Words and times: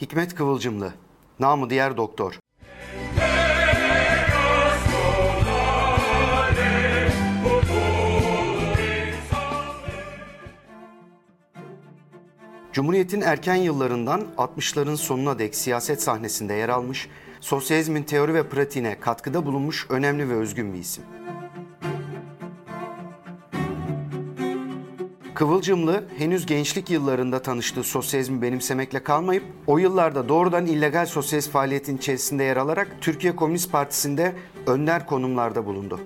Hikmet 0.00 0.34
Kıvılcımlı, 0.34 0.92
namı 1.40 1.70
diğer 1.70 1.96
doktor. 1.96 2.38
Cumhuriyet'in 12.72 13.20
erken 13.20 13.54
yıllarından 13.54 14.24
60'ların 14.38 14.96
sonuna 14.96 15.38
dek 15.38 15.54
siyaset 15.54 16.02
sahnesinde 16.02 16.54
yer 16.54 16.68
almış, 16.68 17.08
sosyalizmin 17.40 18.02
teori 18.02 18.34
ve 18.34 18.48
pratiğine 18.48 19.00
katkıda 19.00 19.46
bulunmuş 19.46 19.86
önemli 19.90 20.28
ve 20.28 20.34
özgün 20.34 20.74
bir 20.74 20.78
isim. 20.78 21.04
Kıvılcımlı 25.35 26.03
henüz 26.17 26.45
gençlik 26.45 26.89
yıllarında 26.89 27.41
tanıştığı 27.41 27.83
sosyalizmi 27.83 28.41
benimsemekle 28.41 29.03
kalmayıp 29.03 29.43
o 29.67 29.77
yıllarda 29.77 30.29
doğrudan 30.29 30.65
illegal 30.65 31.05
sosyalist 31.05 31.51
faaliyetin 31.51 31.97
içerisinde 31.97 32.43
yer 32.43 32.57
alarak 32.57 32.87
Türkiye 33.01 33.35
Komünist 33.35 33.71
Partisi'nde 33.71 34.35
önder 34.67 35.05
konumlarda 35.05 35.65
bulundu. 35.65 35.99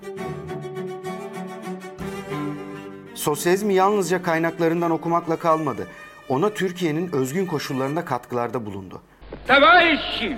Sosyalizmi 3.15 3.73
yalnızca 3.73 4.23
kaynaklarından 4.23 4.91
okumakla 4.91 5.35
kalmadı. 5.35 5.87
Ona 6.29 6.49
Türkiye'nin 6.49 7.11
özgün 7.11 7.45
koşullarında 7.45 8.05
katkılarda 8.05 8.65
bulundu. 8.65 9.01
Товарищи, 9.47 10.37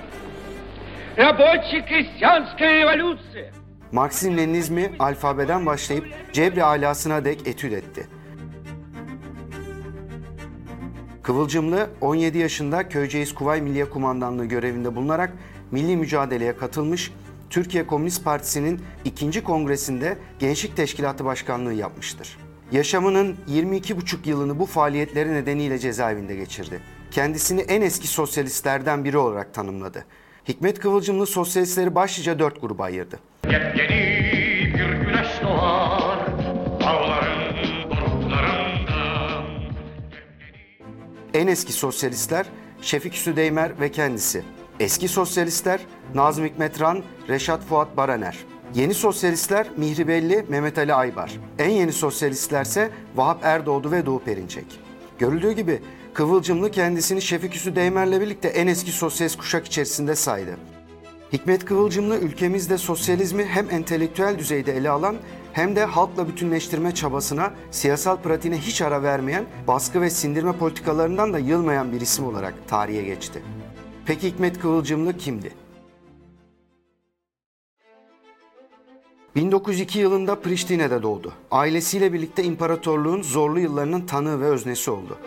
рабоче-крестьянская 1.17 2.73
революция! 2.81 3.51
Marksizm-Leninizmi 3.91 4.91
alfabeden 4.99 5.65
başlayıp 5.65 6.05
cebri 6.33 6.63
alasına 6.63 7.25
dek 7.25 7.47
etüt 7.47 7.73
etti. 7.73 8.07
Kıvılcımlı 11.22 11.90
17 12.00 12.38
yaşında 12.38 12.88
Köyceğiz 12.88 13.34
Kuvay 13.34 13.62
Milliye 13.62 13.90
Kumandanlığı 13.90 14.44
görevinde 14.44 14.94
bulunarak 14.96 15.32
milli 15.70 15.96
mücadeleye 15.96 16.56
katılmış, 16.56 17.12
Türkiye 17.50 17.86
Komünist 17.86 18.24
Partisi'nin 18.24 18.80
ikinci 19.04 19.42
kongresinde 19.44 20.18
Gençlik 20.38 20.76
Teşkilatı 20.76 21.24
Başkanlığı 21.24 21.72
yapmıştır. 21.72 22.38
Yaşamının 22.72 23.36
22,5 23.50 24.28
yılını 24.28 24.58
bu 24.58 24.66
faaliyetleri 24.66 25.32
nedeniyle 25.32 25.78
cezaevinde 25.78 26.36
geçirdi. 26.36 26.80
Kendisini 27.10 27.60
en 27.60 27.82
eski 27.82 28.06
sosyalistlerden 28.06 29.04
biri 29.04 29.18
olarak 29.18 29.54
tanımladı. 29.54 30.04
Hikmet 30.48 30.80
Kıvılcımlı 30.80 31.26
sosyalistleri 31.26 31.94
başlıca 31.94 32.38
dört 32.38 32.60
gruba 32.60 32.84
ayırdı. 32.84 33.18
Yepyeni 33.50 34.11
En 41.34 41.46
eski 41.46 41.72
sosyalistler 41.72 42.46
Şefik 42.82 43.14
Südeymer 43.14 43.80
ve 43.80 43.90
kendisi. 43.90 44.42
Eski 44.80 45.08
sosyalistler 45.08 45.80
Nazım 46.14 46.44
Hikmet 46.44 46.80
Reşat 47.28 47.64
Fuat 47.64 47.96
Baraner. 47.96 48.38
Yeni 48.74 48.94
sosyalistler 48.94 49.66
Mihri 49.76 50.08
Belli, 50.08 50.44
Mehmet 50.48 50.78
Ali 50.78 50.94
Aybar. 50.94 51.32
En 51.58 51.68
yeni 51.68 51.92
sosyalistlerse 51.92 52.90
Vahap 53.16 53.44
Erdoğdu 53.44 53.90
ve 53.90 54.06
Doğu 54.06 54.18
Perinçek. 54.18 54.80
Görüldüğü 55.18 55.52
gibi 55.52 55.82
Kıvılcımlı 56.14 56.70
kendisini 56.70 57.22
Şefik 57.22 57.56
Südeymer'le 57.56 58.20
birlikte 58.20 58.48
en 58.48 58.66
eski 58.66 58.92
sosyalist 58.92 59.38
kuşak 59.38 59.66
içerisinde 59.66 60.14
saydı. 60.14 60.56
Hikmet 61.32 61.64
Kıvılcımlı 61.64 62.18
ülkemizde 62.18 62.78
sosyalizmi 62.78 63.44
hem 63.44 63.70
entelektüel 63.70 64.38
düzeyde 64.38 64.76
ele 64.76 64.90
alan 64.90 65.16
hem 65.52 65.76
de 65.76 65.84
halkla 65.84 66.28
bütünleştirme 66.28 66.94
çabasına, 66.94 67.52
siyasal 67.70 68.16
pratiğine 68.16 68.58
hiç 68.58 68.82
ara 68.82 69.02
vermeyen, 69.02 69.44
baskı 69.68 70.00
ve 70.00 70.10
sindirme 70.10 70.52
politikalarından 70.52 71.32
da 71.32 71.38
yılmayan 71.38 71.92
bir 71.92 72.00
isim 72.00 72.26
olarak 72.26 72.54
tarihe 72.68 73.02
geçti. 73.02 73.42
Peki 74.06 74.28
Hikmet 74.28 74.60
Kıvılcımlı 74.60 75.16
kimdi? 75.16 75.52
1902 79.36 79.98
yılında 79.98 80.40
Priştine'de 80.40 81.02
doğdu. 81.02 81.32
Ailesiyle 81.50 82.12
birlikte 82.12 82.44
imparatorluğun 82.44 83.22
zorlu 83.22 83.60
yıllarının 83.60 84.06
tanığı 84.06 84.40
ve 84.40 84.44
öznesi 84.44 84.90
oldu. 84.90 85.18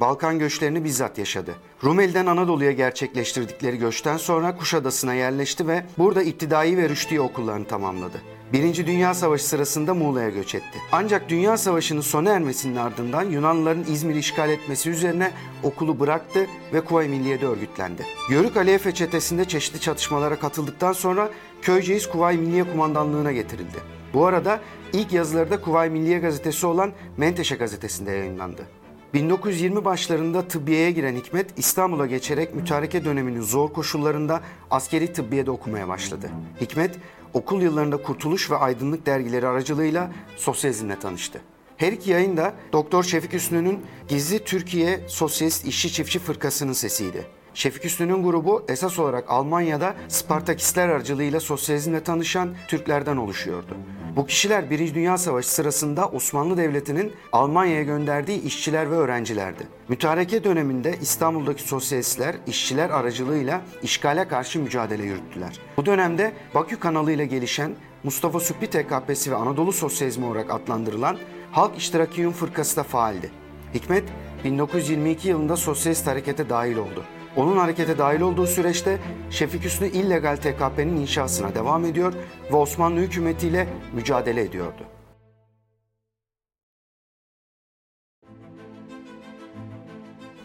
Balkan 0.00 0.38
göçlerini 0.38 0.84
bizzat 0.84 1.18
yaşadı. 1.18 1.54
Rumeli'den 1.84 2.26
Anadolu'ya 2.26 2.72
gerçekleştirdikleri 2.72 3.78
göçten 3.78 4.16
sonra 4.16 4.56
Kuşadası'na 4.56 5.14
yerleşti 5.14 5.68
ve 5.68 5.84
burada 5.98 6.22
iptidai 6.22 6.76
ve 6.76 6.88
rüştiye 6.88 7.20
okullarını 7.20 7.66
tamamladı. 7.66 8.22
Birinci 8.52 8.86
Dünya 8.86 9.14
Savaşı 9.14 9.48
sırasında 9.48 9.94
Muğla'ya 9.94 10.30
göç 10.30 10.54
etti. 10.54 10.78
Ancak 10.92 11.28
Dünya 11.28 11.56
Savaşı'nın 11.56 12.00
sona 12.00 12.30
ermesinin 12.30 12.76
ardından 12.76 13.22
Yunanlıların 13.22 13.84
İzmir'i 13.92 14.18
işgal 14.18 14.50
etmesi 14.50 14.90
üzerine 14.90 15.30
okulu 15.62 16.00
bıraktı 16.00 16.46
ve 16.72 16.80
Kuvayi 16.80 17.08
Milliye'de 17.08 17.46
örgütlendi. 17.46 18.06
Yörük 18.30 18.56
Alefe 18.56 18.94
çetesinde 18.94 19.44
çeşitli 19.44 19.80
çatışmalara 19.80 20.38
katıldıktan 20.38 20.92
sonra 20.92 21.30
Köyceğiz 21.62 22.08
Kuvayi 22.08 22.38
Milliye 22.38 22.64
Kumandanlığı'na 22.64 23.32
getirildi. 23.32 23.78
Bu 24.14 24.26
arada 24.26 24.60
ilk 24.92 25.12
yazıları 25.12 25.50
da 25.50 25.60
Kuvayi 25.60 25.90
Milliye 25.90 26.18
gazetesi 26.18 26.66
olan 26.66 26.92
Menteşe 27.16 27.56
gazetesinde 27.56 28.10
yayınlandı. 28.10 28.66
1920 29.14 29.84
başlarında 29.84 30.48
tıbbiyeye 30.48 30.90
giren 30.90 31.16
Hikmet 31.16 31.58
İstanbul'a 31.58 32.06
geçerek 32.06 32.54
mütareke 32.54 33.04
döneminin 33.04 33.40
zor 33.40 33.72
koşullarında 33.72 34.40
askeri 34.70 35.12
tıbbiyede 35.12 35.50
okumaya 35.50 35.88
başladı. 35.88 36.30
Hikmet 36.60 36.98
okul 37.34 37.62
yıllarında 37.62 37.96
Kurtuluş 37.96 38.50
ve 38.50 38.56
Aydınlık 38.56 39.06
dergileri 39.06 39.48
aracılığıyla 39.48 40.12
sosyalizmle 40.36 40.98
tanıştı. 40.98 41.40
Her 41.76 41.92
iki 41.92 42.10
yayın 42.10 42.36
da 42.36 42.54
Doktor 42.72 43.02
Şefik 43.02 43.32
Hüsnü'nün 43.32 43.80
Gizli 44.08 44.44
Türkiye 44.44 45.00
Sosyalist 45.08 45.66
İşçi 45.66 45.92
Çiftçi 45.92 46.18
Fırkası'nın 46.18 46.72
sesiydi. 46.72 47.26
Şefik 47.54 47.84
Hüsnü'nün 47.84 48.22
grubu 48.22 48.64
esas 48.68 48.98
olarak 48.98 49.24
Almanya'da 49.30 49.94
Spartakistler 50.08 50.88
aracılığıyla 50.88 51.40
sosyalizmle 51.40 52.02
tanışan 52.02 52.54
Türklerden 52.68 53.16
oluşuyordu. 53.16 53.76
Bu 54.16 54.26
kişiler 54.26 54.70
Birinci 54.70 54.94
Dünya 54.94 55.18
Savaşı 55.18 55.50
sırasında 55.50 56.08
Osmanlı 56.08 56.56
Devleti'nin 56.56 57.12
Almanya'ya 57.32 57.82
gönderdiği 57.82 58.42
işçiler 58.42 58.90
ve 58.90 58.94
öğrencilerdi. 58.94 59.66
Mütareke 59.88 60.44
döneminde 60.44 60.94
İstanbul'daki 61.00 61.62
sosyalistler 61.62 62.34
işçiler 62.46 62.90
aracılığıyla 62.90 63.60
işgale 63.82 64.28
karşı 64.28 64.60
mücadele 64.60 65.02
yürüttüler. 65.02 65.60
Bu 65.76 65.86
dönemde 65.86 66.32
Bakü 66.54 66.80
kanalıyla 66.80 67.24
gelişen 67.24 67.74
Mustafa 68.04 68.40
Sübbi 68.40 68.66
TKP'si 68.66 69.30
ve 69.30 69.36
Anadolu 69.36 69.72
Sosyalizmi 69.72 70.26
olarak 70.26 70.50
adlandırılan 70.50 71.18
Halk 71.52 71.78
İştirakiyun 71.78 72.32
Fırkası 72.32 72.76
da 72.76 72.82
faaldi. 72.82 73.30
Hikmet 73.74 74.04
1922 74.44 75.28
yılında 75.28 75.56
sosyalist 75.56 76.06
harekete 76.06 76.48
dahil 76.48 76.76
oldu. 76.76 77.04
Onun 77.36 77.56
harekete 77.56 77.98
dahil 77.98 78.20
olduğu 78.20 78.46
süreçte 78.46 78.98
Şefik 79.30 79.64
Hüsnü 79.64 79.86
illegal 79.86 80.36
TKP'nin 80.36 80.96
inşasına 80.96 81.54
devam 81.54 81.84
ediyor 81.84 82.12
ve 82.52 82.56
Osmanlı 82.56 83.00
hükümetiyle 83.00 83.68
mücadele 83.94 84.42
ediyordu. 84.42 84.84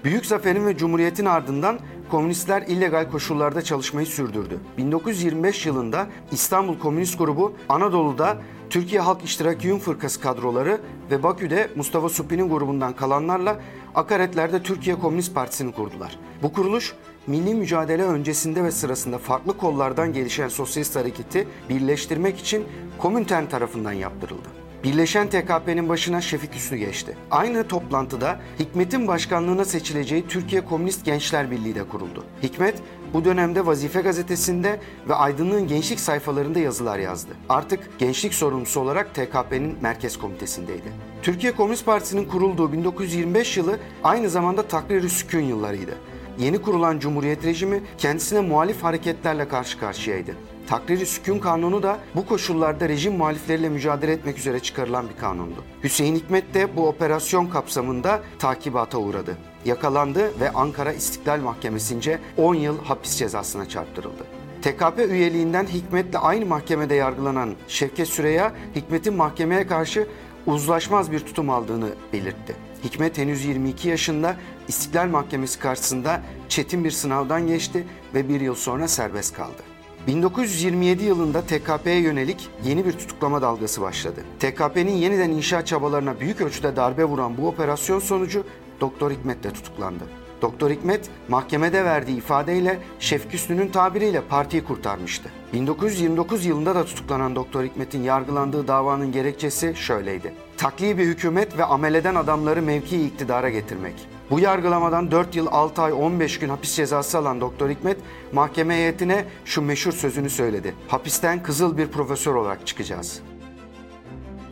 Büyük 0.04 0.26
zaferin 0.26 0.66
ve 0.66 0.78
cumhuriyetin 0.78 1.26
ardından 1.26 1.80
komünistler 2.12 2.62
illegal 2.62 3.12
koşullarda 3.12 3.62
çalışmayı 3.62 4.08
sürdürdü. 4.08 4.60
1925 4.78 5.66
yılında 5.66 6.08
İstanbul 6.32 6.80
Komünist 6.80 7.18
Grubu 7.18 7.54
Anadolu'da 7.70 8.38
Türkiye 8.70 9.02
Halk 9.02 9.24
İştirakiyun 9.24 9.80
Fırkası 9.80 10.22
kadroları 10.22 10.82
ve 11.12 11.24
Bakü'de 11.24 11.70
Mustafa 11.76 12.10
Suppi'nin 12.10 12.50
grubundan 12.50 12.94
kalanlarla 12.94 13.60
akaretlerde 13.96 14.64
Türkiye 14.64 14.96
Komünist 14.96 15.36
Partisi'ni 15.36 15.72
kurdular. 15.72 16.20
Bu 16.44 16.54
kuruluş 16.54 16.94
milli 17.28 17.54
mücadele 17.54 18.04
öncesinde 18.04 18.64
ve 18.64 18.72
sırasında 18.72 19.18
farklı 19.18 19.58
kollardan 19.58 20.14
gelişen 20.14 20.48
sosyalist 20.48 20.96
hareketi 20.96 21.48
birleştirmek 21.70 22.40
için 22.40 22.66
Komünten 22.98 23.50
tarafından 23.50 23.94
yaptırıldı. 23.94 24.59
Birleşen 24.84 25.30
TKP'nin 25.30 25.90
başına 25.90 26.22
Şefik 26.22 26.56
Hüsnü 26.56 26.78
geçti. 26.78 27.18
Aynı 27.32 27.68
toplantıda 27.68 28.40
Hikmet'in 28.60 29.08
başkanlığına 29.08 29.66
seçileceği 29.66 30.28
Türkiye 30.28 30.66
Komünist 30.66 31.06
Gençler 31.06 31.52
Birliği 31.52 31.76
de 31.76 31.84
kuruldu. 31.84 32.26
Hikmet 32.44 32.76
bu 33.14 33.26
dönemde 33.26 33.66
Vazife 33.66 34.02
gazetesinde 34.02 34.80
ve 35.10 35.16
Aydınlığın 35.16 35.68
gençlik 35.68 36.00
sayfalarında 36.00 36.60
yazılar 36.60 37.00
yazdı. 37.00 37.32
Artık 37.50 38.00
gençlik 38.00 38.34
sorumlusu 38.34 38.80
olarak 38.80 39.16
TKP'nin 39.16 39.78
merkez 39.82 40.18
komitesindeydi. 40.18 40.94
Türkiye 41.22 41.56
Komünist 41.56 41.86
Partisi'nin 41.86 42.26
kurulduğu 42.26 42.74
1925 42.74 43.58
yılı 43.58 43.80
aynı 44.04 44.30
zamanda 44.30 44.68
takrir-i 44.68 45.10
sükun 45.10 45.40
yıllarıydı. 45.40 45.96
Yeni 46.40 46.62
kurulan 46.62 47.00
Cumhuriyet 47.00 47.46
rejimi 47.46 47.82
kendisine 47.98 48.40
muhalif 48.40 48.84
hareketlerle 48.84 49.48
karşı 49.48 49.80
karşıyaydı. 49.80 50.32
Takrir-i 50.70 51.06
Sükun 51.06 51.40
Kanunu 51.40 51.84
da 51.84 52.00
bu 52.16 52.26
koşullarda 52.26 52.90
rejim 52.90 53.14
muhalifleriyle 53.14 53.70
mücadele 53.70 54.12
etmek 54.12 54.38
üzere 54.38 54.60
çıkarılan 54.60 55.10
bir 55.10 55.18
kanundu. 55.18 55.64
Hüseyin 55.84 56.16
Hikmet 56.16 56.54
de 56.54 56.76
bu 56.76 56.88
operasyon 56.88 57.48
kapsamında 57.48 58.22
takibata 58.40 58.98
uğradı. 58.98 59.38
Yakalandı 59.66 60.40
ve 60.40 60.52
Ankara 60.52 60.94
İstiklal 60.94 61.40
Mahkemesi'nce 61.40 62.20
10 62.38 62.56
yıl 62.56 62.84
hapis 62.84 63.18
cezasına 63.18 63.70
çarptırıldı. 63.70 64.24
TKP 64.62 65.00
üyeliğinden 65.00 65.66
Hikmet'le 65.66 66.16
aynı 66.22 66.46
mahkemede 66.46 66.96
yargılanan 66.96 67.56
Şevket 67.68 68.08
Süreya, 68.08 68.54
Hikmet'in 68.76 69.14
mahkemeye 69.14 69.68
karşı 69.68 70.08
uzlaşmaz 70.46 71.12
bir 71.12 71.20
tutum 71.20 71.50
aldığını 71.50 71.90
belirtti. 72.14 72.56
Hikmet 72.84 73.18
henüz 73.18 73.46
22 73.46 73.88
yaşında 73.88 74.36
İstiklal 74.68 75.08
Mahkemesi 75.08 75.60
karşısında 75.60 76.22
çetin 76.50 76.84
bir 76.84 76.92
sınavdan 76.92 77.48
geçti 77.48 77.88
ve 78.14 78.30
bir 78.30 78.42
yıl 78.42 78.56
sonra 78.56 78.88
serbest 78.88 79.36
kaldı. 79.36 79.69
1927 80.08 81.04
yılında 81.04 81.42
TKP'ye 81.42 82.00
yönelik 82.00 82.50
yeni 82.64 82.86
bir 82.86 82.92
tutuklama 82.92 83.42
dalgası 83.42 83.82
başladı. 83.82 84.22
TKP'nin 84.40 84.96
yeniden 84.96 85.30
inşa 85.30 85.66
çabalarına 85.66 86.20
büyük 86.20 86.42
ölçüde 86.42 86.76
darbe 86.76 87.04
vuran 87.04 87.38
bu 87.38 87.48
operasyon 87.48 88.00
sonucu 88.00 88.44
Doktor 88.82 89.12
Hikmet 89.12 89.44
de 89.44 89.52
tutuklandı. 89.52 90.04
Doktor 90.42 90.70
Hikmet 90.70 91.10
mahkemede 91.30 91.86
verdiği 91.86 92.18
ifadeyle 92.18 92.80
Şefik 93.00 93.34
Hüsnü'nün 93.34 93.68
tabiriyle 93.68 94.22
partiyi 94.22 94.64
kurtarmıştı. 94.64 95.30
1929 95.54 96.46
yılında 96.46 96.76
da 96.76 96.86
tutuklanan 96.86 97.36
Doktor 97.36 97.64
Hikmet'in 97.64 98.04
yargılandığı 98.04 98.68
davanın 98.68 99.12
gerekçesi 99.12 99.74
şöyleydi. 99.76 100.34
Takliye 100.58 100.98
bir 100.98 101.06
hükümet 101.06 101.58
ve 101.58 101.66
ameleden 101.66 102.16
adamları 102.16 102.62
mevki 102.62 103.06
iktidara 103.06 103.50
getirmek. 103.50 104.19
Bu 104.30 104.40
yargılamadan 104.40 105.12
4 105.12 105.36
yıl 105.36 105.48
6 105.52 105.82
ay 105.82 105.94
15 105.94 106.40
gün 106.40 106.50
hapis 106.50 106.76
cezası 106.76 107.18
alan 107.18 107.42
Doktor 107.42 107.70
Hikmet 107.70 107.98
mahkeme 108.34 108.76
heyetine 108.76 109.26
şu 109.46 109.62
meşhur 109.62 109.92
sözünü 109.92 110.30
söyledi. 110.30 110.76
Hapisten 110.88 111.44
kızıl 111.44 111.78
bir 111.78 111.88
profesör 111.88 112.36
olarak 112.36 112.68
çıkacağız. 112.68 113.22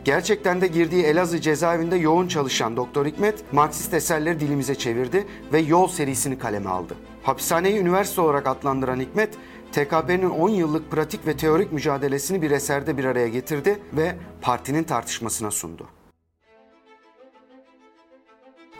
Gerçekten 0.04 0.60
de 0.60 0.66
girdiği 0.66 1.04
Elazığ 1.04 1.40
cezaevinde 1.40 1.96
yoğun 1.96 2.28
çalışan 2.28 2.76
Doktor 2.76 3.06
Hikmet, 3.06 3.52
Marksist 3.52 3.94
eserleri 3.94 4.40
dilimize 4.40 4.74
çevirdi 4.74 5.26
ve 5.52 5.58
Yol 5.58 5.88
serisini 5.88 6.38
kaleme 6.38 6.70
aldı. 6.70 6.94
Hapishaneyi 7.22 7.78
üniversite 7.78 8.20
olarak 8.20 8.46
adlandıran 8.46 9.00
Hikmet, 9.00 9.34
TKP'nin 9.72 10.30
10 10.30 10.48
yıllık 10.48 10.90
pratik 10.90 11.26
ve 11.26 11.36
teorik 11.36 11.72
mücadelesini 11.72 12.42
bir 12.42 12.50
eserde 12.50 12.98
bir 12.98 13.04
araya 13.04 13.28
getirdi 13.28 13.78
ve 13.92 14.16
partinin 14.40 14.84
tartışmasına 14.84 15.50
sundu. 15.50 15.86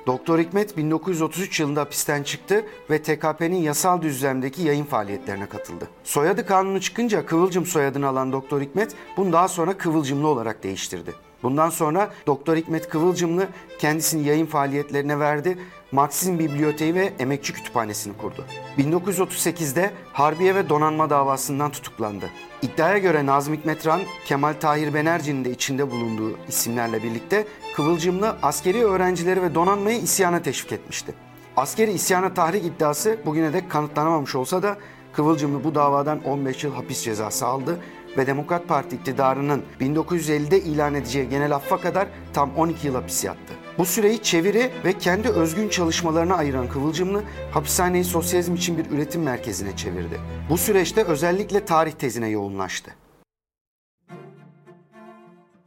Doktor 0.09 0.39
Hikmet 0.39 0.77
1933 0.77 1.61
yılında 1.61 1.81
hapisten 1.81 2.23
çıktı 2.23 2.65
ve 2.91 3.03
TKP'nin 3.03 3.57
yasal 3.57 4.03
düzlemdeki 4.03 4.63
yayın 4.63 4.85
faaliyetlerine 4.85 5.47
katıldı. 5.47 5.89
Soyadı 6.05 6.47
kanunu 6.47 6.81
çıkınca 6.81 7.27
Kıvılcım 7.27 7.67
soyadını 7.67 8.07
alan 8.07 8.33
Doktor 8.33 8.61
Hikmet 8.61 8.95
bunu 9.17 9.33
daha 9.33 9.49
sonra 9.49 9.79
Kıvılcımlı 9.79 10.29
olarak 10.29 10.63
değiştirdi. 10.63 11.15
Bundan 11.43 11.71
sonra 11.71 12.11
Doktor 12.27 12.57
Hikmet 12.57 12.89
Kıvılcımlı 12.89 13.47
kendisini 13.79 14.29
yayın 14.29 14.47
faaliyetlerine 14.47 15.19
verdi, 15.19 15.59
Marksizm 15.93 16.39
Biblioteği 16.39 16.95
ve 16.95 17.13
Emekçi 17.19 17.53
Kütüphanesi'ni 17.53 18.17
kurdu. 18.17 18.45
1938'de 18.79 19.93
Harbiye 20.13 20.55
ve 20.55 20.69
Donanma 20.69 21.11
davasından 21.11 21.71
tutuklandı. 21.71 22.25
İddiaya 22.63 22.99
göre 22.99 23.27
Nazım 23.27 23.55
Hikmet 23.55 23.87
Kemal 24.25 24.55
Tahir 24.61 24.95
Benerci'nin 24.95 25.45
de 25.45 25.51
içinde 25.51 25.91
bulunduğu 25.91 26.39
isimlerle 26.49 27.03
birlikte 27.03 27.47
Kıvılcımlı 27.77 28.37
askeri 28.43 28.85
öğrencileri 28.85 29.43
ve 29.43 29.55
donanmayı 29.55 29.99
isyana 29.99 30.43
teşvik 30.43 30.73
etmişti. 30.73 31.15
Askeri 31.57 31.93
isyana 31.93 32.35
tahrik 32.35 32.65
iddiası 32.65 33.19
bugüne 33.27 33.53
dek 33.53 33.71
kanıtlanamamış 33.71 34.35
olsa 34.35 34.63
da 34.63 34.77
Kıvılcımlı 35.13 35.65
bu 35.65 35.75
davadan 35.75 36.25
15 36.25 36.65
yıl 36.65 36.75
hapis 36.75 37.03
cezası 37.03 37.47
aldı 37.47 37.81
ve 38.17 38.27
Demokrat 38.27 38.69
Parti 38.69 38.97
iktidarının 38.97 39.63
1950'de 39.81 40.61
ilan 40.61 40.95
edeceği 40.95 41.29
genel 41.29 41.55
affa 41.55 41.81
kadar 41.81 42.09
tam 42.33 42.51
12 42.57 42.87
yıl 42.87 42.95
hapis 42.95 43.25
yattı. 43.25 43.68
Bu 43.79 43.85
süreyi 43.85 44.23
çeviri 44.23 44.71
ve 44.85 44.99
kendi 44.99 45.29
özgün 45.29 45.69
çalışmalarına 45.69 46.35
ayıran 46.35 46.69
Kıvılcımlı 46.69 47.23
hapishaneyi 47.51 48.05
sosyalizm 48.05 48.55
için 48.55 48.79
bir 48.79 48.91
üretim 48.91 49.23
merkezine 49.23 49.77
çevirdi. 49.77 50.21
Bu 50.51 50.59
süreçte 50.59 51.05
özellikle 51.05 51.65
tarih 51.65 51.93
tezine 51.93 52.29
yoğunlaştı. 52.29 52.91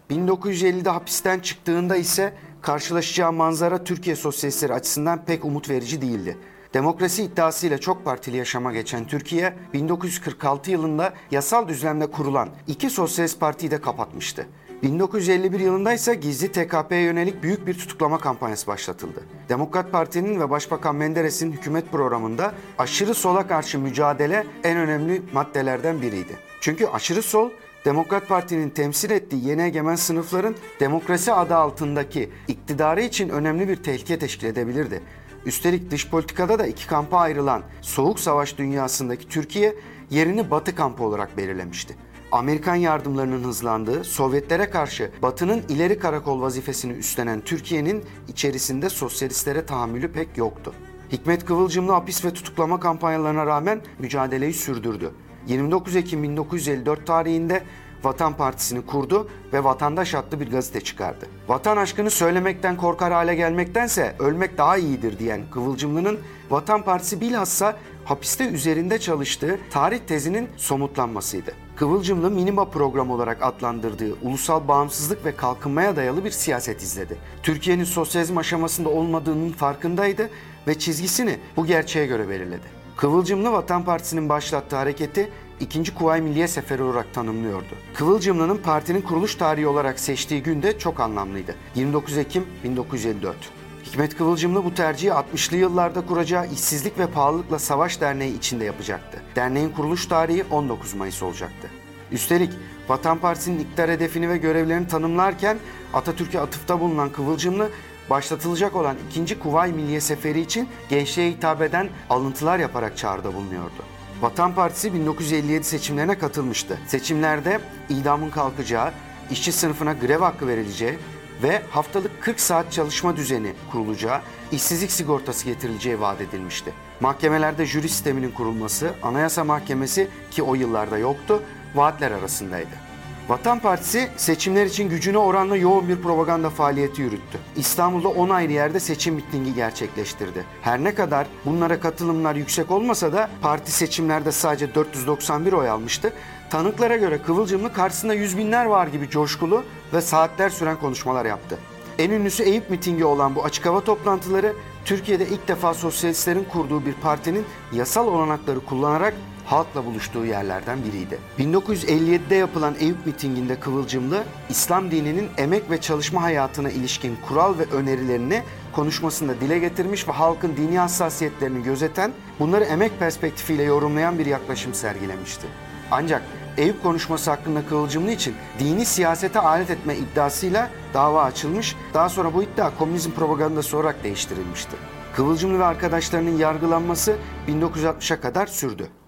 1950'de 0.09 0.89
hapisten 0.89 1.39
çıktığında 1.39 1.95
ise 1.95 2.33
karşılaşacağı 2.61 3.33
manzara 3.33 3.83
Türkiye 3.83 4.15
sosyalistleri 4.15 4.73
açısından 4.73 5.25
pek 5.25 5.45
umut 5.45 5.69
verici 5.69 6.01
değildi. 6.01 6.37
Demokrasi 6.73 7.23
iddiasıyla 7.23 7.77
çok 7.77 8.05
partili 8.05 8.37
yaşama 8.37 8.73
geçen 8.73 9.07
Türkiye, 9.07 9.53
1946 9.73 10.71
yılında 10.71 11.13
yasal 11.31 11.67
düzlemde 11.67 12.11
kurulan 12.11 12.49
iki 12.67 12.89
sosyalist 12.89 13.39
partiyi 13.39 13.71
de 13.71 13.81
kapatmıştı. 13.81 14.47
1951 14.83 15.59
yılında 15.59 15.93
ise 15.93 16.15
gizli 16.15 16.51
TKP'ye 16.51 17.01
yönelik 17.01 17.43
büyük 17.43 17.67
bir 17.67 17.73
tutuklama 17.73 18.17
kampanyası 18.17 18.67
başlatıldı. 18.67 19.23
Demokrat 19.49 19.91
Parti'nin 19.91 20.39
ve 20.39 20.49
Başbakan 20.49 20.95
Menderes'in 20.95 21.51
hükümet 21.51 21.91
programında 21.91 22.53
aşırı 22.77 23.13
sola 23.13 23.47
karşı 23.47 23.79
mücadele 23.79 24.45
en 24.63 24.77
önemli 24.77 25.21
maddelerden 25.33 26.01
biriydi. 26.01 26.37
Çünkü 26.61 26.87
aşırı 26.87 27.21
sol 27.21 27.49
Demokrat 27.85 28.27
Parti'nin 28.27 28.69
temsil 28.69 29.11
ettiği 29.11 29.47
yeni 29.47 29.61
egemen 29.61 29.95
sınıfların 29.95 30.55
demokrasi 30.79 31.33
adı 31.33 31.55
altındaki 31.55 32.29
iktidarı 32.47 33.01
için 33.01 33.29
önemli 33.29 33.67
bir 33.67 33.75
tehlike 33.75 34.19
teşkil 34.19 34.47
edebilirdi. 34.47 35.01
Üstelik 35.45 35.91
dış 35.91 36.09
politikada 36.09 36.59
da 36.59 36.67
iki 36.67 36.87
kampa 36.87 37.17
ayrılan 37.17 37.63
soğuk 37.81 38.19
savaş 38.19 38.57
dünyasındaki 38.57 39.27
Türkiye 39.27 39.75
yerini 40.09 40.51
Batı 40.51 40.75
kampı 40.75 41.03
olarak 41.03 41.37
belirlemişti. 41.37 41.95
Amerikan 42.31 42.75
yardımlarının 42.75 43.43
hızlandığı, 43.43 44.03
Sovyetlere 44.03 44.69
karşı 44.69 45.11
Batı'nın 45.21 45.63
ileri 45.69 45.99
karakol 45.99 46.41
vazifesini 46.41 46.93
üstlenen 46.93 47.41
Türkiye'nin 47.41 48.03
içerisinde 48.27 48.89
sosyalistlere 48.89 49.65
tahammülü 49.65 50.11
pek 50.11 50.37
yoktu. 50.37 50.73
Hikmet 51.11 51.45
Kıvılcımlı 51.45 51.91
hapis 51.91 52.25
ve 52.25 52.33
tutuklama 52.33 52.79
kampanyalarına 52.79 53.45
rağmen 53.45 53.81
mücadeleyi 53.99 54.53
sürdürdü. 54.53 55.11
29 55.47 55.95
Ekim 55.95 56.23
1954 56.23 57.07
tarihinde 57.07 57.63
Vatan 58.03 58.37
Partisi'ni 58.37 58.85
kurdu 58.85 59.29
ve 59.53 59.63
Vatandaş 59.63 60.15
adlı 60.15 60.39
bir 60.39 60.51
gazete 60.51 60.81
çıkardı. 60.81 61.25
Vatan 61.47 61.77
aşkını 61.77 62.09
söylemekten 62.09 62.77
korkar 62.77 63.13
hale 63.13 63.35
gelmektense 63.35 64.15
ölmek 64.19 64.57
daha 64.57 64.77
iyidir 64.77 65.19
diyen 65.19 65.41
Kıvılcımlı'nın 65.51 66.19
Vatan 66.49 66.83
Partisi 66.83 67.21
bilhassa 67.21 67.77
hapiste 68.05 68.47
üzerinde 68.47 68.99
çalıştığı 68.99 69.59
tarih 69.71 69.99
tezinin 69.99 70.49
somutlanmasıydı. 70.57 71.60
Kıvılcımlı 71.75 72.31
Minima 72.31 72.65
programı 72.65 73.13
olarak 73.13 73.43
adlandırdığı 73.43 74.13
ulusal 74.21 74.67
bağımsızlık 74.67 75.25
ve 75.25 75.35
kalkınmaya 75.35 75.95
dayalı 75.95 76.25
bir 76.25 76.31
siyaset 76.31 76.83
izledi. 76.83 77.17
Türkiye'nin 77.43 77.83
sosyalizm 77.83 78.37
aşamasında 78.37 78.89
olmadığının 78.89 79.51
farkındaydı 79.51 80.29
ve 80.67 80.79
çizgisini 80.79 81.39
bu 81.57 81.65
gerçeğe 81.65 82.05
göre 82.05 82.29
belirledi. 82.29 82.81
Kıvılcımlı 82.97 83.51
Vatan 83.51 83.83
Partisi'nin 83.85 84.29
başlattığı 84.29 84.75
hareketi 84.75 85.29
ikinci 85.59 85.95
Kuvayi 85.95 86.21
Milliye 86.21 86.47
Seferi 86.47 86.83
olarak 86.83 87.13
tanımlıyordu. 87.13 87.75
Kıvılcımlı'nın 87.93 88.57
partinin 88.57 89.01
kuruluş 89.01 89.35
tarihi 89.35 89.67
olarak 89.67 89.99
seçtiği 89.99 90.43
gün 90.43 90.63
de 90.63 90.79
çok 90.79 90.99
anlamlıydı. 90.99 91.55
29 91.75 92.17
Ekim 92.17 92.45
1954. 92.63 93.60
Hikmet 93.91 94.17
Kıvılcımlı 94.17 94.65
bu 94.65 94.73
tercihi 94.73 95.11
60'lı 95.11 95.57
yıllarda 95.57 96.05
kuracağı 96.05 96.47
İşsizlik 96.47 96.99
ve 96.99 97.07
Pahalılıkla 97.07 97.59
Savaş 97.59 98.01
Derneği 98.01 98.37
içinde 98.37 98.65
yapacaktı. 98.65 99.21
Derneğin 99.35 99.69
kuruluş 99.69 100.05
tarihi 100.05 100.43
19 100.51 100.93
Mayıs 100.93 101.23
olacaktı. 101.23 101.69
Üstelik 102.11 102.53
Vatan 102.87 103.17
Partisi'nin 103.17 103.59
iktidar 103.59 103.89
hedefini 103.89 104.29
ve 104.29 104.37
görevlerini 104.37 104.87
tanımlarken 104.87 105.57
Atatürk'e 105.93 106.39
atıfta 106.39 106.79
bulunan 106.79 107.09
Kıvılcımlı 107.09 107.69
başlatılacak 108.09 108.75
olan 108.75 108.95
2. 109.21 109.39
Kuvayi 109.39 109.73
Milliye 109.73 110.01
Seferi 110.01 110.39
için 110.39 110.69
gençliğe 110.89 111.31
hitap 111.31 111.61
eden 111.61 111.89
alıntılar 112.09 112.59
yaparak 112.59 112.97
çağrıda 112.97 113.33
bulunuyordu. 113.33 113.83
Vatan 114.21 114.55
Partisi 114.55 114.93
1957 114.93 115.63
seçimlerine 115.63 116.17
katılmıştı. 116.17 116.77
Seçimlerde 116.87 117.59
idamın 117.89 118.29
kalkacağı, 118.29 118.91
işçi 119.31 119.51
sınıfına 119.51 119.93
grev 119.93 120.19
hakkı 120.19 120.47
verileceği 120.47 120.97
ve 121.43 121.61
haftalık 121.69 122.21
40 122.21 122.39
saat 122.39 122.71
çalışma 122.71 123.15
düzeni 123.15 123.53
kurulacağı, 123.71 124.21
işsizlik 124.51 124.91
sigortası 124.91 125.45
getirileceği 125.45 125.99
vaat 125.99 126.21
edilmişti. 126.21 126.73
Mahkemelerde 126.99 127.65
jüri 127.65 127.89
sisteminin 127.89 128.31
kurulması, 128.31 128.93
Anayasa 129.03 129.43
Mahkemesi 129.43 130.07
ki 130.31 130.43
o 130.43 130.55
yıllarda 130.55 130.97
yoktu, 130.97 131.43
vaatler 131.75 132.11
arasındaydı. 132.11 132.90
Vatan 133.29 133.59
Partisi 133.59 134.09
seçimler 134.17 134.65
için 134.65 134.89
gücüne 134.89 135.17
oranla 135.17 135.57
yoğun 135.57 135.89
bir 135.89 136.01
propaganda 136.01 136.49
faaliyeti 136.49 137.01
yürüttü. 137.01 137.39
İstanbul'da 137.55 138.07
10 138.07 138.29
ayrı 138.29 138.51
yerde 138.51 138.79
seçim 138.79 139.15
mitingi 139.15 139.53
gerçekleştirdi. 139.55 140.45
Her 140.61 140.83
ne 140.83 140.95
kadar 140.95 141.27
bunlara 141.45 141.79
katılımlar 141.79 142.35
yüksek 142.35 142.71
olmasa 142.71 143.13
da 143.13 143.29
parti 143.41 143.71
seçimlerde 143.71 144.31
sadece 144.31 144.75
491 144.75 145.53
oy 145.53 145.69
almıştı. 145.69 146.13
Tanıklara 146.49 146.97
göre 146.97 147.21
Kıvılcımlı 147.21 147.73
karşısında 147.73 148.13
yüz 148.13 148.37
binler 148.37 148.65
var 148.65 148.87
gibi 148.87 149.09
coşkulu 149.09 149.63
ve 149.93 150.01
saatler 150.01 150.49
süren 150.49 150.79
konuşmalar 150.79 151.25
yaptı. 151.25 151.57
En 151.99 152.09
ünlüsü 152.09 152.43
Eyüp 152.43 152.69
mitingi 152.69 153.05
olan 153.05 153.35
bu 153.35 153.43
açık 153.43 153.65
hava 153.65 153.81
toplantıları 153.81 154.53
Türkiye'de 154.85 155.27
ilk 155.27 155.47
defa 155.47 155.73
sosyalistlerin 155.73 156.43
kurduğu 156.43 156.85
bir 156.85 156.93
partinin 156.93 157.45
yasal 157.73 158.07
olanakları 158.07 158.59
kullanarak 158.59 159.13
halkla 159.51 159.85
buluştuğu 159.85 160.25
yerlerden 160.25 160.79
biriydi. 160.83 161.19
1957'de 161.39 162.35
yapılan 162.35 162.75
Eyüp 162.79 163.05
mitinginde 163.05 163.59
Kıvılcımlı, 163.59 164.23
İslam 164.49 164.91
dininin 164.91 165.29
emek 165.37 165.71
ve 165.71 165.81
çalışma 165.81 166.23
hayatına 166.23 166.69
ilişkin 166.69 167.17
kural 167.27 167.57
ve 167.57 167.65
önerilerini 167.65 168.43
konuşmasında 168.73 169.41
dile 169.41 169.59
getirmiş 169.59 170.07
ve 170.07 170.11
halkın 170.11 170.57
dini 170.57 170.79
hassasiyetlerini 170.79 171.63
gözeten, 171.63 172.11
bunları 172.39 172.63
emek 172.63 172.99
perspektifiyle 172.99 173.63
yorumlayan 173.63 174.19
bir 174.19 174.25
yaklaşım 174.25 174.73
sergilemişti. 174.73 175.47
Ancak 175.91 176.21
Eyüp 176.57 176.83
konuşması 176.83 177.31
hakkında 177.31 177.65
Kıvılcımlı 177.65 178.11
için 178.11 178.35
dini 178.59 178.85
siyasete 178.85 179.39
alet 179.39 179.69
etme 179.69 179.95
iddiasıyla 179.95 180.69
dava 180.93 181.23
açılmış. 181.23 181.75
Daha 181.93 182.09
sonra 182.09 182.33
bu 182.33 182.43
iddia 182.43 182.77
komünizm 182.77 183.11
propagandası 183.11 183.77
olarak 183.77 184.03
değiştirilmişti. 184.03 184.75
Kıvılcımlı 185.15 185.59
ve 185.59 185.65
arkadaşlarının 185.65 186.37
yargılanması 186.37 187.17
1960'a 187.47 188.21
kadar 188.21 188.47
sürdü. 188.47 189.00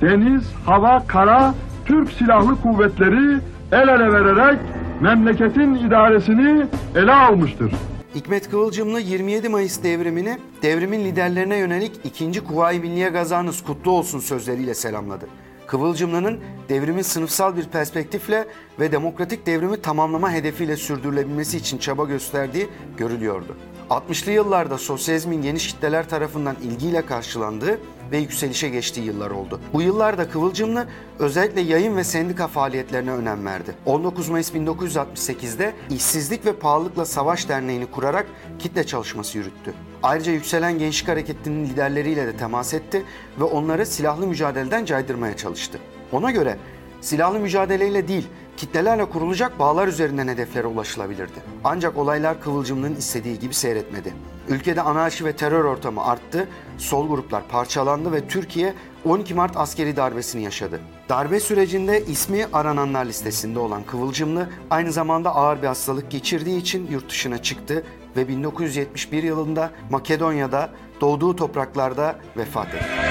Deniz, 0.00 0.44
hava, 0.66 1.06
kara, 1.06 1.54
Türk 1.86 2.12
Silahlı 2.12 2.62
Kuvvetleri 2.62 3.40
el 3.72 3.88
ele 3.88 4.12
vererek 4.12 4.58
memleketin 5.00 5.74
idaresini 5.74 6.66
ele 6.96 7.12
almıştır. 7.12 7.72
Hikmet 8.14 8.50
Kıvılcımlı 8.50 9.00
27 9.00 9.48
Mayıs 9.48 9.82
devrimini 9.82 10.38
devrimin 10.62 11.04
liderlerine 11.04 11.56
yönelik 11.56 11.92
2. 12.04 12.44
Kuvayi 12.44 12.80
Milliye 12.80 13.08
Gazanız 13.08 13.64
kutlu 13.64 13.90
olsun 13.90 14.18
sözleriyle 14.20 14.74
selamladı. 14.74 15.26
Kıvılcımlı'nın 15.66 16.38
devrimin 16.68 17.02
sınıfsal 17.02 17.56
bir 17.56 17.64
perspektifle 17.64 18.44
ve 18.80 18.92
demokratik 18.92 19.46
devrimi 19.46 19.82
tamamlama 19.82 20.32
hedefiyle 20.32 20.76
sürdürülebilmesi 20.76 21.56
için 21.56 21.78
çaba 21.78 22.04
gösterdiği 22.04 22.68
görülüyordu. 22.96 23.56
60'lı 23.90 24.30
yıllarda 24.30 24.78
sosyalizmin 24.78 25.42
geniş 25.42 25.72
kitleler 25.72 26.08
tarafından 26.08 26.56
ilgiyle 26.62 27.06
karşılandığı 27.06 27.78
ve 28.12 28.18
yükselişe 28.18 28.68
geçtiği 28.68 29.04
yıllar 29.04 29.30
oldu. 29.30 29.60
Bu 29.72 29.82
yıllarda 29.82 30.30
Kıvılcımlı 30.30 30.86
özellikle 31.18 31.60
yayın 31.60 31.96
ve 31.96 32.04
sendika 32.04 32.46
faaliyetlerine 32.48 33.10
önem 33.10 33.46
verdi. 33.46 33.74
19 33.86 34.28
Mayıs 34.28 34.52
1968'de 34.54 35.72
İşsizlik 35.90 36.46
ve 36.46 36.52
Pahalılıkla 36.52 37.04
Savaş 37.04 37.48
Derneği'ni 37.48 37.86
kurarak 37.86 38.26
kitle 38.58 38.86
çalışması 38.86 39.38
yürüttü. 39.38 39.74
Ayrıca 40.02 40.32
yükselen 40.32 40.78
gençlik 40.78 41.08
hareketinin 41.08 41.66
liderleriyle 41.66 42.26
de 42.26 42.36
temas 42.36 42.74
etti 42.74 43.04
ve 43.40 43.44
onları 43.44 43.86
silahlı 43.86 44.26
mücadeleden 44.26 44.84
caydırmaya 44.84 45.36
çalıştı. 45.36 45.78
Ona 46.12 46.30
göre 46.30 46.56
silahlı 47.00 47.38
mücadeleyle 47.38 48.08
değil, 48.08 48.26
kitlelerle 48.56 49.04
kurulacak 49.04 49.58
bağlar 49.58 49.88
üzerinden 49.88 50.28
hedeflere 50.28 50.66
ulaşılabilirdi. 50.66 51.42
Ancak 51.64 51.96
olaylar 51.96 52.40
Kıvılcımlı'nın 52.40 52.96
istediği 52.96 53.38
gibi 53.38 53.54
seyretmedi. 53.54 54.14
Ülkede 54.48 54.82
anarşi 54.82 55.24
ve 55.24 55.36
terör 55.36 55.64
ortamı 55.64 56.04
arttı, 56.04 56.48
sol 56.78 57.08
gruplar 57.08 57.48
parçalandı 57.48 58.12
ve 58.12 58.28
Türkiye 58.28 58.74
12 59.04 59.34
Mart 59.34 59.56
askeri 59.56 59.96
darbesini 59.96 60.42
yaşadı. 60.42 60.80
Darbe 61.08 61.40
sürecinde 61.40 62.04
ismi 62.04 62.46
arananlar 62.52 63.04
listesinde 63.04 63.58
olan 63.58 63.82
Kıvılcımlı 63.82 64.48
aynı 64.70 64.92
zamanda 64.92 65.34
ağır 65.34 65.62
bir 65.62 65.66
hastalık 65.66 66.10
geçirdiği 66.10 66.60
için 66.60 66.90
yurt 66.90 67.10
dışına 67.10 67.42
çıktı 67.42 67.84
ve 68.16 68.28
1971 68.28 69.22
yılında 69.22 69.70
Makedonya'da 69.90 70.70
doğduğu 71.00 71.36
topraklarda 71.36 72.16
vefat 72.36 72.74
etti. 72.74 73.09